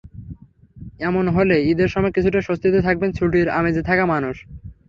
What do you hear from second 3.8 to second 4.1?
থাকা